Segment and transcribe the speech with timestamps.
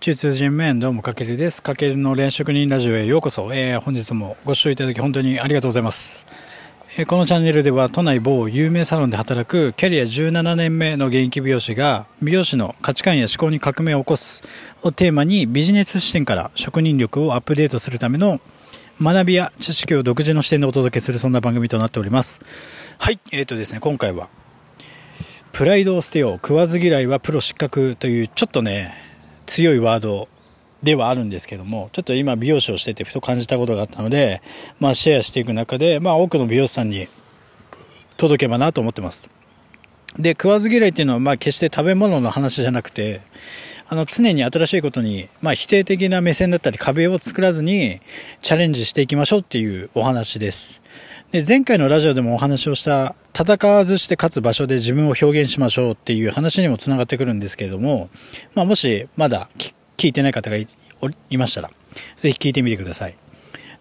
[0.00, 1.62] 中通人面どうもかけるです。
[1.62, 3.52] かけるの連職人ラジオへようこそ。
[3.52, 6.26] えー、本日もご視聴いただき本当にありがとうございます。
[6.96, 14.42] えーこのチャンネルでは都内某有名サロンで働くキャリア17年目の現役美容師が美容師の価値観や思考に革命を起こす
[14.80, 18.40] をテーマにビジネス視点から職人力をアップデートするための
[19.02, 22.40] 学びや知識を独自の視点でお届けするそんな番組となっております。
[22.96, 24.30] はい、えーとですね、今回は
[25.56, 28.92] プライドを捨てよう食わず嫌いはプロ失格というちょっとね
[29.46, 30.28] 強いワード
[30.82, 34.42] ではあるんですけどもちょっと今美容師をしててふと感じたことがあったので、
[34.80, 37.08] まあ、シェアしていく中で、まあ、多くの美容師さんに
[38.18, 39.30] 届けばなと思ってます。
[40.18, 43.22] で食わず嫌いっていうのはまあ決して食べ物の話じゃなくて
[43.88, 48.02] あの常に新しいことに、まあ、否定的な目線だったり壁を作らずに
[48.42, 50.82] チャレンジしていきましょうっていうお話です。
[51.32, 58.10] で前回のラジオでもお話をした戦わずして勝つ場所で自分を表現しましょうっていう話にもつながってくるんですけれども、
[58.54, 59.48] まあ、もしまだ
[59.96, 60.68] 聞いてない方がい
[61.36, 61.70] ましたら
[62.14, 63.16] ぜひ聞いてみてください。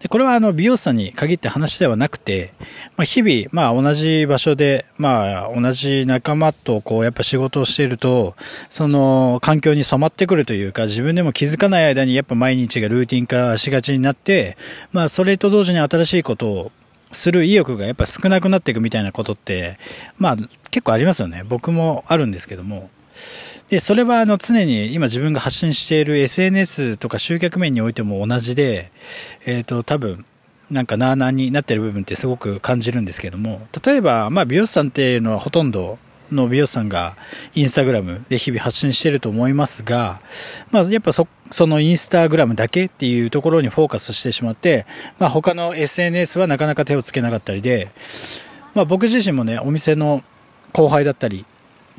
[0.00, 2.52] でこれはあの美容師さんに限って話ではなくて、
[2.96, 8.34] まあ、日々、まあ、同じ場所で、まあ、同じ仲間とこうやっぱ仕事をしていると
[8.68, 14.58] その環境に染まってくるというか自分でも気づかない間にやっぱ毎日がルーティン化しがちになって、
[14.92, 16.72] まあ、それと同時に新しいことを
[17.14, 19.78] する意欲がやっぱ少なくなっていくみたいなことって、
[20.18, 20.36] まあ
[20.70, 21.44] 結構ありますよね。
[21.48, 22.90] 僕もあるんですけども。
[23.68, 28.92] で、それはあの常に今自分が発信している SNS とか集客面においても同じで、
[29.46, 30.24] えっ、と多分、
[30.70, 35.98] なんかなあなあになってる部分ってすごく感じるんですけども、例えば、まあ美容師さんっていうのはほとんど
[36.32, 37.16] の美容師さんが
[37.54, 40.20] インスタグラムで日々発信してると思いますが、
[40.70, 44.86] まあやっぱそ、そのインスタグラムだけっていうところにフォーカスしてしまって、
[45.18, 47.90] まあ他の SNS はなかなか手をつけなかったりで、
[48.74, 50.22] まあ僕自身もね、お店の
[50.72, 51.44] 後輩だったり、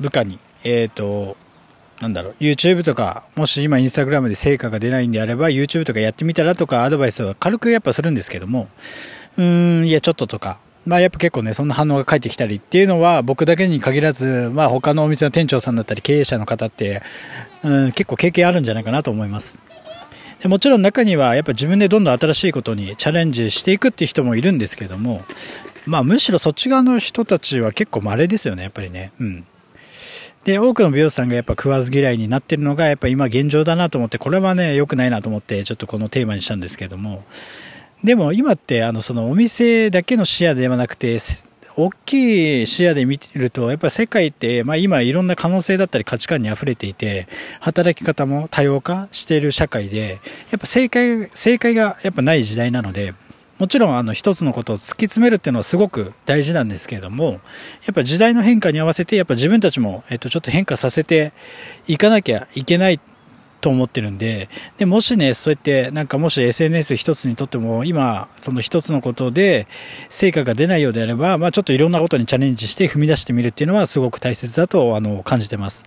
[0.00, 1.36] 部下に、えっ、と、
[2.00, 8.68] なんだろう、YouTube とか、もし今インスタグラムで成果が出ないんであれば、YouTube とかやってみたらとかアドバイスは軽くやっぱするんですけども、
[9.38, 17.02] うーん、いや、ちょっととか、まあやっぱ結構ね、そんな反応が返ってきたりっていうのは僕だけに限らず、まあ他のお店の店長さんだったり経営者の方って、
[17.64, 19.60] うん、結構経験あるんじゃないかなと思います。
[20.40, 25.24] でもちろん中にはやっぱ自分でどんどん新しいことにチャレンジしていくっていう人もいるんですけども、
[25.86, 29.12] まあむしろそっち側の人たちは結構稀ですよね、やっぱりね。
[29.18, 29.46] うん。
[30.44, 37.24] で、多くの美容師さんがやっぱ食わず嫌いになってるのがやっぱ今現状だなと思って、これはね、良くないなと思って、ちょっとこのテーマにしたんですけども、
[38.04, 41.18] でも今ってあのそのお店だけの視野ではなくて、
[41.76, 47.28] 大きい視野で見ると、やっぱ世界って、まあ今いろんな可能性だったり価値観に溢れていて、
[47.60, 50.20] 働き方も多様化している社会で、
[50.50, 53.14] やっぱ正解、正解がやっぱない時代なので、
[53.58, 57.38] もちろんあの一つのことを突き詰めるっていうのはすごく大事なんですけれども、や
[57.92, 61.32] っぱ時代の変化に合わせて、やっぱ自分たちも、えっと、ちょっと変化させて
[61.86, 63.00] いかなきゃいけない
[63.66, 69.66] と思ってるんで、で、もしね、そうやって、なんかもし SNS 一つにとっても、今、その一つのことで
[70.08, 75.84] 成果が出ないようであれば、まあちょっといろんなことにチャレンジして踏み出してみるっていうのはすごく大切だと、あの、感じてます。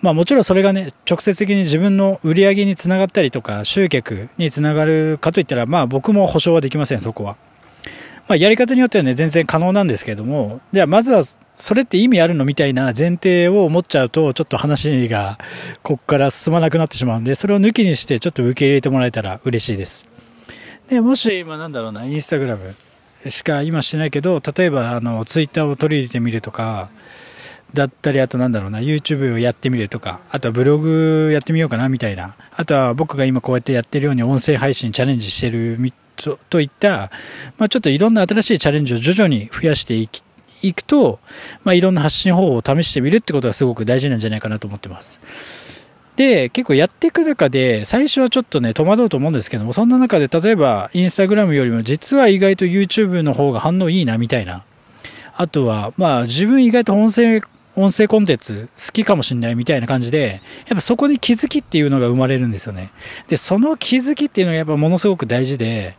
[0.00, 7.36] まあもちろんそれがね、直接的に自分の売り上げにつながったりとか、集客につながるかといったら、まあ僕も保証はできません、そこは。
[8.30, 11.24] まあやり方によってはね、全然可能なんですけれども、じゃあまずは、
[11.56, 15.36] それって意味あるのみたいな前提を持っちゃうと、ちょっと話が
[15.82, 20.08] こっから進まなくなってしまうんで、それを抜きにしてちょっと受け入れてもらえたら嬉しいです。
[20.88, 22.76] で、もし今なんだろうな、インスタグラム
[23.28, 26.88] しか今してないけど、例えばあの、ツイッターを取り入れてみるとか、
[27.74, 32.36] だったり、あとなんだろうな、YouTube をやってみるとか、あとはブログやってみようかなみたいな。
[32.52, 35.78] あとは僕が今こうやってやってるように音声配信チャレンジしてる
[36.22, 37.10] とといった、
[37.58, 40.22] まあちょっといろんな新しいチャレンジを徐々に増やしていき、
[40.62, 41.20] いくと、
[41.64, 45.20] まあいろんな発信方法を試してみるってことがすごく大事なんじゃないかなと思ってます。
[46.16, 54.64] で、結構やっていく中で、最初はちょっとね、戸惑うと思うんですけども、そんな中で、例えば、インスタグラムよりも、実は意外と YouTube の方が反応いいな、みたいな。
[55.34, 57.40] あとは、まあ、自分意外と音声、
[57.76, 62.92] 音声コンテンツ好きかもしれないみたいな感じで、やっぱそこに気づきっていうのが生まれるんですよね。
[63.28, 65.96] で、その気づきっていうのがやっぱものすごく大事で、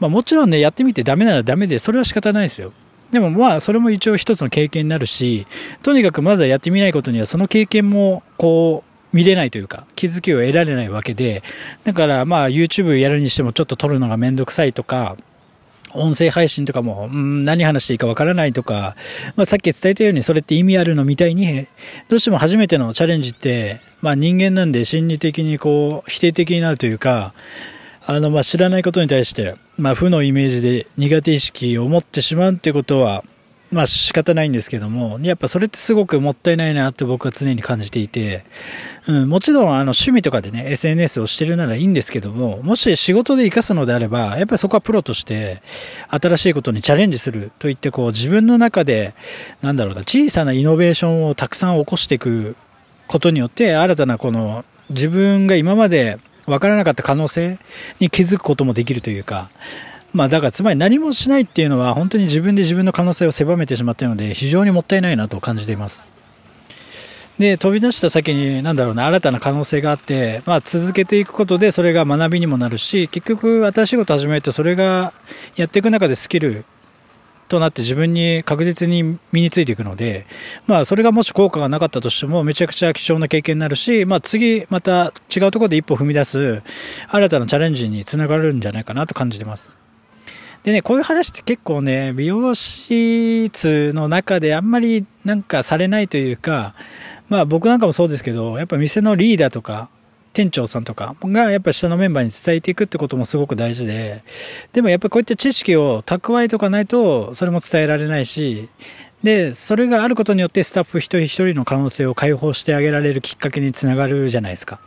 [0.00, 2.72] まあもちろんね、やってみてダメならダメで、それは仕方ないですよ。
[3.10, 5.46] でもまあ、それも一応一つの経験になるし、
[5.82, 11.42] とにかくまずはやってみないことには、その経験も、こう、見れないというか、気づきを得られないわけで、
[11.84, 15.16] だからまあ YouTube やるにしてもちょっと撮るのがめんどくさいとか、
[15.94, 18.96] 音声配信とかも、うん、何話していいかわからないとか、
[19.36, 21.66] まあ、さっき伝えたようにそれって意味あるのみたいに、
[22.08, 27.34] どうしても初めてのチャレンジって、まあ人間なんで心理的にこう、否定的になるというか、
[28.04, 33.24] あの、まあ知らないことに対して、まあ負のイメージで苦手意識を持ってしまうってことは、
[33.70, 38.44] まあ仕方ないんですけども、やっぱそれってすごくもったいないなって僕は常に感じていて、
[39.06, 45.62] うん、もちろんあの趣味とかでね、SNS をしてるならいいんですけども、もし仕事で活かすのであれば、やっぱりそこはプロとして
[46.08, 49.14] 新しいことにチャレンジするといってこう自分の中で、
[49.60, 52.56] なんだろうな、小さなイノベーションをたくさん起こしていく
[53.06, 57.58] ことによって、新たなこの自分が今まで分からなかった可能性
[58.00, 59.50] に気づくこともできるというか、
[60.12, 66.10] まあだからつまり何もしないっていうのは本当に自分で自分の可能性を狭めてしまったので非常にもったいないなと感じています。
[67.38, 75.12] で、飛び出した先に、なんだろうな、新たな可能性があって、まあ続けていくことでそれが学びにもなるし、結局新しいことを始めるとそれが
[75.54, 76.64] やっていく中でスキル
[77.46, 80.26] となって自分に確実に身についていくので、
[80.66, 86.62] まあそれがもし効果がなかったとしてもめちゃくちゃ貴重な経験になるし、まあ次また違うところで一歩踏み出す
[87.08, 89.78] 新たなチャレンジにつながるんじゃないかなと感じています。
[90.68, 96.74] でね、こういう話って結構ね、美容室の中であんまりなんかされないというか、
[97.30, 99.88] まあ僕なんかもそうですけど、やっぱ店のリーダーとか、
[100.34, 104.22] 店長さんとかがやっぱ下のメンバーに伝えていくってこともすごく大事で、
[104.74, 108.68] でもやっぱこういった知識を蓄えとかないと、それも伝えられないし、
[109.22, 114.80] で、それがあることによってスタッフ一人一人の可能性を解放してあげられるきっかけにつながるじゃないですか。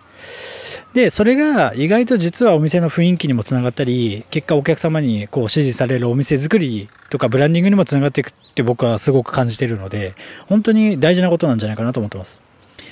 [0.93, 10.13] で、それが意外と実はお店の雰囲気にもつながったり、結果お客様にこう支持されるお店作りとかブランディングにもつながっていくって僕はすごく感じてるので、
[10.47, 12.41] 本当に大事なことなんじゃないかなと思ってます。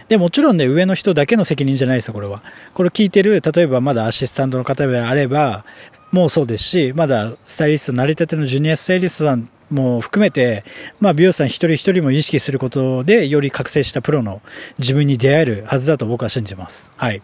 [0.07, 2.41] で、もちろんね、上の人だけの責任じゃないですよ、これは。
[2.73, 5.65] これ聞いてる、例えばまだアシスタントの方であれば、
[6.11, 10.63] もうそうですし、まだスタイリスト、成り立てのジュニアスタイリストさんも含めて、
[11.00, 14.42] まあ、美容師さん一人一人も意識することで、より覚醒したプロの
[14.77, 16.92] 自分に出会えるはずだと僕は信じます。
[16.95, 17.21] はい。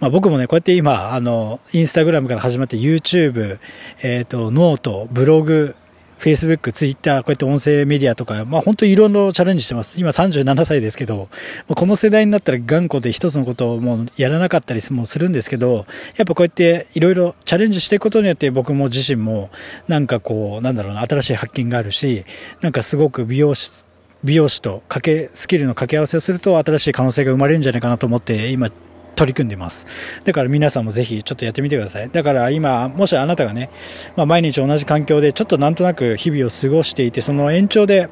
[0.00, 3.58] まあ、僕もね、こうやって今、あの、インスタグラムから始まって YouTube、
[4.02, 5.74] えっ、ー、と、 note、ブログ、
[6.18, 9.98] Facebook、Twitter、こうやって音声メディアとか、まあ本当にいろいろチャレンジしてます。
[9.98, 11.28] 今37歳ですけど、
[11.68, 15.86] この世代になったら頑固で一つのことをもうやらなかったりもするんですけど、
[16.16, 19.50] やっぱこうやっていろいろチャレンジしていくことによって僕も自身も
[19.88, 22.24] なんかこう、なんだろうな、新しい発見があるし、
[22.60, 23.84] なんかすごく美容師、
[24.24, 28.70] 美容師と掛け、スキルの掛け合わせをすると新しい可能性が生まれるんじゃないかなと思って今
[29.16, 29.86] 取り組んでます。
[30.24, 32.10] だから皆さんもぜひちょっとやってみてください。
[32.10, 33.70] だから今、もしあなたがね、
[34.14, 38.08] まあ、毎日同じ環境でちょっとなんとなく日々を過ごしていて、その延長で、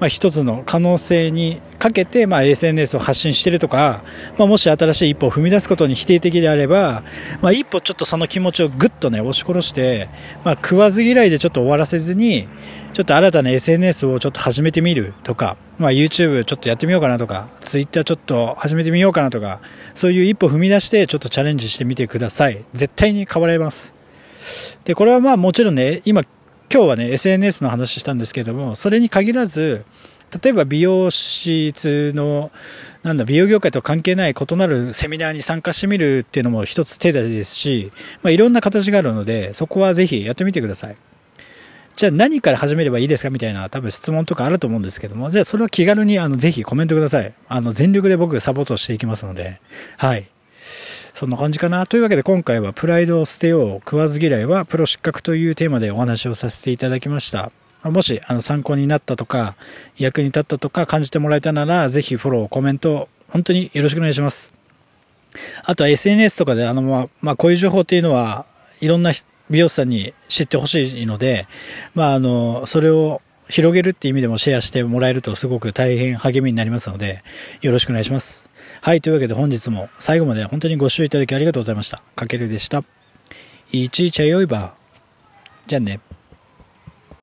[0.00, 4.04] まあ、一つの可能性にかけて、まあ、SNS を発信してるとか、
[4.36, 7.02] まあ、もし新しい一歩を踏み出すことに否定的であれば、
[7.40, 10.08] まあ、一歩ちょっとその気持ちをぐっとね、押し殺して、
[10.44, 12.48] まあ、食わず嫌いでちょっと終わらせずに、
[12.92, 19.60] ちょっと新たな SNS をちょっと始めてみるとか、まあ、YouTube ちょっとやってみようかなとか、Twitter ちょっと始めてみようかなとか、
[19.94, 22.64] そういう一歩踏み出してちょっとチャレンジしてみてください。
[22.72, 23.94] 絶対に変われます。
[24.84, 26.22] で、これはまあもちろんね、今、
[26.70, 29.84] 今日はね、SNS の話したんですけども、それに限らず、
[30.42, 32.50] 例えば美容室の、
[33.02, 37.90] なんだ、美容業界と関係ない異なるセミナーに参加してみるっていうのも一つ手ですし、
[38.22, 40.96] まあ、いろんな形があるので、そこはぜひやってみてください。
[41.96, 47.34] じゃあ何から始めればいいですかみたいな多分質問とかあると思うんですけども、じゃあそれは気軽にあのぜひコメントください。
[47.48, 49.60] あの全力で僕サポートしていきますので、
[49.96, 50.28] はい。
[51.14, 51.86] そんな感じかな。
[51.86, 57.52] というわけで今回はプライドを捨てよう、食わず嫌いはプロ失格というテーマでお話をさせていただきました。
[57.84, 59.56] もしあの参考になったとか、
[59.96, 64.54] 役に立ったとか感じてもらえたなら、ぜひフォロー、コメント、本当によろしくお願いします。
[65.64, 68.46] あとは SNS とかで、あの、まあ、まあ、こういう情報っていうのは、
[68.80, 69.12] いろんな
[69.50, 71.46] 美容師さんに知ってほしいので、
[71.94, 77.22] まあ、あの、それを広げるっていう意味でもシェアしてもらえるとすごく大変励みになりますので、
[77.62, 78.48] よろしくお願いします。
[78.80, 82.02] はい、というわけで本日も最後まで本当にご視聴いただきありがとうございました。
[82.14, 82.82] かけるでした。
[83.72, 84.74] いちいちゃよいば。
[85.66, 86.00] じゃあね。